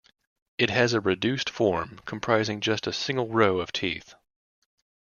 It 0.57 0.71
has 0.71 0.93
a 0.93 0.99
reduced 0.99 1.47
form, 1.47 1.99
comprising 2.05 2.59
just 2.59 2.87
a 2.87 2.91
single 2.91 3.27
row 3.29 3.59
of 3.59 3.71
teeth. 3.71 4.15